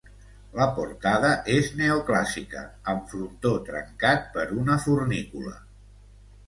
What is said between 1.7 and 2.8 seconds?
neoclàssica,